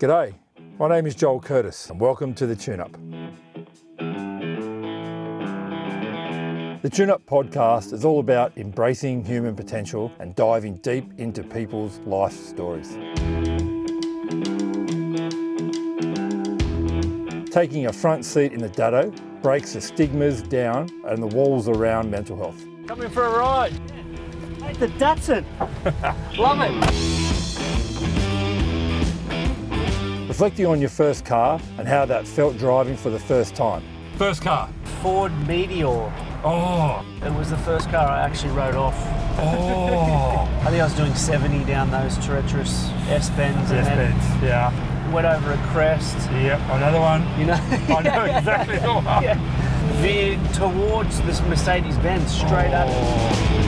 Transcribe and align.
G'day, 0.00 0.34
my 0.78 0.88
name 0.88 1.04
is 1.04 1.14
Joel 1.14 1.40
Curtis 1.40 1.90
and 1.90 2.00
welcome 2.00 2.32
to 2.36 2.46
the 2.46 2.56
Tune 2.56 2.80
Up. 2.80 2.92
The 6.80 6.88
Tune 6.90 7.10
Up 7.10 7.20
podcast 7.26 7.92
is 7.92 8.02
all 8.02 8.18
about 8.18 8.56
embracing 8.56 9.22
human 9.22 9.54
potential 9.54 10.10
and 10.18 10.34
diving 10.34 10.76
deep 10.76 11.04
into 11.18 11.42
people's 11.42 11.98
life 12.06 12.32
stories. 12.32 12.96
Taking 17.50 17.84
a 17.84 17.92
front 17.92 18.24
seat 18.24 18.54
in 18.54 18.60
the 18.60 18.70
Dado 18.70 19.12
breaks 19.42 19.74
the 19.74 19.82
stigmas 19.82 20.40
down 20.40 20.88
and 21.04 21.22
the 21.22 21.36
walls 21.36 21.68
around 21.68 22.10
mental 22.10 22.38
health. 22.38 22.64
Coming 22.86 23.10
for 23.10 23.26
a 23.26 23.38
ride. 23.38 23.74
The 24.78 24.88
Datsun. 24.96 25.44
Love 26.38 26.60
it. 26.62 27.09
Reflecting 30.40 30.64
on 30.64 30.80
your 30.80 30.88
first 30.88 31.26
car 31.26 31.60
and 31.76 31.86
how 31.86 32.06
that 32.06 32.26
felt 32.26 32.56
driving 32.56 32.96
for 32.96 33.10
the 33.10 33.18
first 33.18 33.54
time. 33.54 33.82
First 34.16 34.40
car. 34.40 34.70
Ford 35.02 35.32
Meteor. 35.46 36.10
Oh, 36.42 37.04
It 37.22 37.30
was 37.34 37.50
the 37.50 37.58
first 37.58 37.90
car 37.90 38.08
I 38.08 38.22
actually 38.22 38.52
rode 38.52 38.74
off. 38.74 38.94
oh. 39.38 40.48
I 40.62 40.70
think 40.70 40.80
I 40.80 40.84
was 40.84 40.94
doing 40.94 41.14
70 41.14 41.64
down 41.64 41.90
those 41.90 42.16
treacherous 42.24 42.88
S 43.10 43.28
bends 43.28 43.70
S-bends. 43.70 44.24
Yeah. 44.42 44.72
went 45.12 45.26
over 45.26 45.52
a 45.52 45.58
crest. 45.74 46.16
Yep. 46.30 46.58
Another 46.70 47.00
one. 47.00 47.20
You 47.38 47.44
know, 47.44 47.52
I 47.94 48.00
know 48.00 48.24
exactly 48.24 48.78
the 48.78 48.94
one. 48.94 49.04
yeah. 49.22 49.36
veered 50.00 50.54
towards 50.54 51.20
this 51.20 51.42
Mercedes 51.42 51.98
Benz 51.98 52.32
straight 52.34 52.72
at 52.72 52.88
it. 52.88 52.94
Oh. 52.96 53.59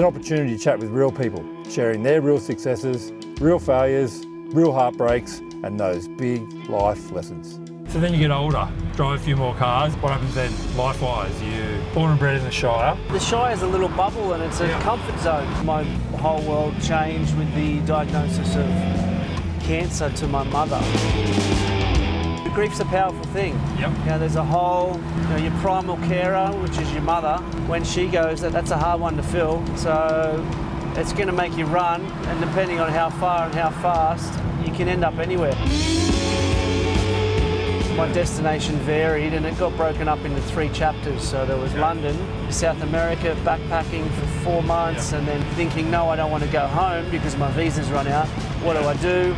An 0.00 0.06
opportunity 0.06 0.56
to 0.56 0.62
chat 0.62 0.78
with 0.78 0.90
real 0.90 1.12
people, 1.12 1.44
sharing 1.68 2.02
their 2.02 2.20
real 2.20 2.40
successes, 2.40 3.12
real 3.40 3.58
failures, 3.58 4.24
real 4.48 4.72
heartbreaks, 4.72 5.40
and 5.62 5.78
those 5.78 6.08
big 6.08 6.42
life 6.68 7.12
lessons. 7.12 7.60
So 7.92 8.00
then 8.00 8.12
you 8.14 8.18
get 8.20 8.30
older, 8.30 8.68
drive 8.94 9.20
a 9.20 9.22
few 9.22 9.36
more 9.36 9.54
cars. 9.56 9.92
What 9.96 10.12
happens 10.12 10.34
then, 10.34 10.52
life-wise? 10.76 11.42
You 11.42 11.82
born 11.92 12.12
and 12.12 12.18
bred 12.18 12.36
in 12.36 12.44
the 12.44 12.50
Shire. 12.50 12.96
The 13.10 13.18
Shire 13.18 13.52
is 13.52 13.62
a 13.62 13.66
little 13.66 13.88
bubble 13.88 14.32
and 14.32 14.42
it's 14.42 14.60
a 14.60 14.68
Yeah. 14.68 14.80
comfort 14.80 15.18
zone. 15.20 15.46
My 15.66 15.84
whole 16.18 16.40
world 16.42 16.74
changed 16.82 17.36
with 17.36 17.52
the 17.54 17.80
diagnosis 17.80 18.56
of 18.56 18.66
cancer 19.66 20.08
to 20.08 20.26
my 20.28 20.44
mother. 20.44 20.80
Grief's 22.54 22.80
a 22.80 22.84
powerful 22.86 23.24
thing. 23.32 23.54
Yep. 23.78 23.90
You 24.00 24.04
know, 24.06 24.18
there's 24.18 24.36
a 24.36 24.44
whole, 24.44 25.00
you 25.16 25.28
know, 25.28 25.36
your 25.36 25.52
primal 25.60 25.96
carer, 26.08 26.48
which 26.60 26.76
is 26.78 26.92
your 26.92 27.02
mother. 27.02 27.38
When 27.66 27.84
she 27.84 28.08
goes, 28.08 28.40
that, 28.40 28.52
that's 28.52 28.72
a 28.72 28.76
hard 28.76 29.00
one 29.00 29.16
to 29.16 29.22
fill. 29.22 29.64
So 29.76 30.44
it's 30.96 31.12
going 31.12 31.28
to 31.28 31.32
make 31.32 31.56
you 31.56 31.64
run, 31.66 32.04
and 32.04 32.40
depending 32.40 32.80
on 32.80 32.90
how 32.90 33.08
far 33.08 33.46
and 33.46 33.54
how 33.54 33.70
fast, 33.70 34.32
you 34.66 34.72
can 34.74 34.88
end 34.88 35.04
up 35.04 35.18
anywhere. 35.18 35.54
My 37.96 38.10
destination 38.12 38.74
varied, 38.78 39.32
and 39.32 39.46
it 39.46 39.56
got 39.56 39.76
broken 39.76 40.08
up 40.08 40.18
into 40.24 40.40
three 40.42 40.70
chapters. 40.70 41.22
So 41.22 41.46
there 41.46 41.56
was 41.56 41.72
London, 41.74 42.16
South 42.50 42.82
America, 42.82 43.36
backpacking 43.44 44.10
for 44.10 44.26
four 44.42 44.62
months, 44.64 45.12
and 45.12 45.26
then 45.26 45.42
thinking, 45.54 45.90
no, 45.90 46.08
I 46.08 46.16
don't 46.16 46.30
want 46.30 46.42
to 46.42 46.50
go 46.50 46.66
home 46.66 47.08
because 47.10 47.36
my 47.36 47.50
visa's 47.52 47.90
run 47.90 48.08
out. 48.08 48.26
What 48.62 48.74
do 48.74 48.80
I 48.80 48.96
do? 48.96 49.36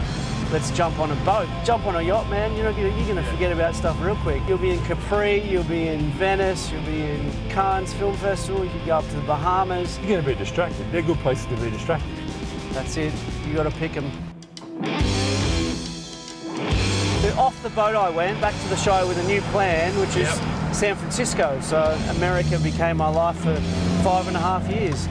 Let's 0.52 0.70
jump 0.70 0.98
on 0.98 1.10
a 1.10 1.14
boat. 1.24 1.48
Jump 1.64 1.86
on 1.86 1.96
a 1.96 2.02
yacht, 2.02 2.28
man. 2.28 2.54
You're, 2.56 2.72
gonna, 2.72 2.88
you're 2.96 3.08
gonna 3.08 3.24
forget 3.24 3.50
about 3.52 3.74
stuff 3.74 4.00
real 4.02 4.16
quick. 4.16 4.42
You'll 4.46 4.58
be 4.58 4.70
in 4.70 4.80
Capri, 4.84 5.40
you'll 5.40 5.64
be 5.64 5.88
in 5.88 6.10
Venice, 6.12 6.70
you'll 6.70 6.84
be 6.84 7.00
in 7.02 7.32
Cannes 7.48 7.92
Film 7.94 8.14
Festival, 8.16 8.62
you 8.64 8.70
can 8.70 8.86
go 8.86 8.96
up 8.98 9.08
to 9.08 9.16
the 9.16 9.22
Bahamas. 9.22 9.98
You're 10.00 10.08
going 10.08 10.22
to 10.22 10.26
be 10.28 10.34
distracted. 10.34 10.90
They're 10.92 11.02
good 11.02 11.18
places 11.18 11.46
to 11.46 11.56
be 11.56 11.70
distracted. 11.70 12.08
That's 12.72 12.96
it. 12.98 13.12
You 13.46 13.54
got 13.54 13.64
to 13.64 13.70
pick 13.70 13.94
them. 13.94 14.10
Off 17.38 17.60
the 17.62 17.70
boat 17.70 17.94
I 17.94 18.10
went 18.10 18.40
back 18.40 18.54
to 18.62 18.68
the 18.68 18.76
show 18.76 19.08
with 19.08 19.18
a 19.18 19.26
new 19.26 19.40
plan, 19.52 19.98
which 19.98 20.10
is 20.16 20.28
Yep. 20.28 20.74
San 20.74 20.96
Francisco. 20.96 21.58
So 21.62 21.98
America 22.16 22.58
became 22.58 22.98
my 22.98 23.08
life 23.08 23.36
for 23.36 23.54
five 24.02 24.28
and 24.28 24.36
a 24.36 24.40
half 24.40 24.68
years. 24.68 25.06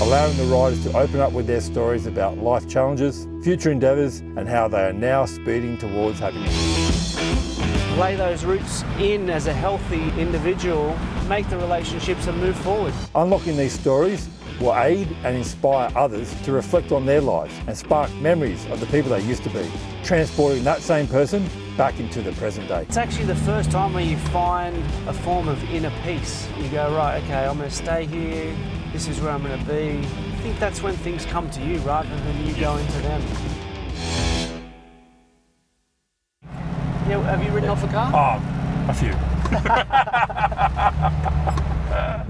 Allowing 0.00 0.34
the 0.38 0.44
riders 0.44 0.82
to 0.82 0.96
open 0.96 1.20
up 1.20 1.30
with 1.32 1.46
their 1.46 1.60
stories 1.60 2.06
about 2.06 2.38
life 2.38 2.66
challenges, 2.66 3.28
future 3.44 3.70
endeavours, 3.70 4.20
and 4.20 4.48
how 4.48 4.66
they 4.66 4.82
are 4.82 4.94
now 4.94 5.26
speeding 5.26 5.76
towards 5.76 6.18
happiness. 6.18 7.18
Lay 7.98 8.16
those 8.16 8.44
roots 8.44 8.82
in 8.98 9.28
as 9.28 9.46
a 9.46 9.52
healthy 9.52 10.08
individual, 10.18 10.98
make 11.28 11.46
the 11.50 11.58
relationships 11.58 12.26
and 12.28 12.38
move 12.38 12.56
forward. 12.60 12.94
Unlocking 13.14 13.58
these 13.58 13.78
stories 13.78 14.30
will 14.58 14.74
aid 14.74 15.06
and 15.22 15.36
inspire 15.36 15.90
others 15.94 16.34
to 16.44 16.52
reflect 16.52 16.92
on 16.92 17.04
their 17.04 17.20
lives 17.20 17.52
and 17.66 17.76
spark 17.76 18.10
memories 18.16 18.64
of 18.66 18.80
the 18.80 18.86
people 18.86 19.10
they 19.10 19.22
used 19.22 19.42
to 19.42 19.50
be, 19.50 19.70
transporting 20.02 20.64
that 20.64 20.80
same 20.80 21.06
person 21.08 21.46
back 21.76 22.00
into 22.00 22.22
the 22.22 22.32
present 22.32 22.66
day. 22.68 22.82
It's 22.82 22.96
actually 22.96 23.26
the 23.26 23.36
first 23.36 23.70
time 23.70 23.92
where 23.92 24.04
you 24.04 24.16
find 24.16 24.74
a 25.06 25.12
form 25.12 25.46
of 25.46 25.62
inner 25.64 25.92
peace. 26.04 26.48
You 26.56 26.70
go, 26.70 26.94
right, 26.94 27.22
okay, 27.24 27.44
I'm 27.44 27.58
going 27.58 27.68
to 27.68 27.76
stay 27.76 28.06
here. 28.06 28.56
This 28.92 29.06
is 29.06 29.20
where 29.20 29.30
I'm 29.30 29.44
going 29.44 29.56
to 29.58 29.64
be. 29.66 30.00
I 30.00 30.36
think 30.42 30.58
that's 30.58 30.82
when 30.82 30.96
things 30.96 31.24
come 31.24 31.48
to 31.50 31.64
you 31.64 31.78
rather 31.78 32.08
than 32.08 32.46
you 32.46 32.52
going 32.54 32.86
to 32.86 32.98
them. 32.98 33.22
Yeah, 37.08 37.22
have 37.22 37.44
you 37.44 37.52
ridden 37.52 37.70
off 37.70 37.84
a 37.84 37.88
car? 37.88 38.10
Oh, 38.12 38.40
a 38.88 38.94
few. 38.94 39.14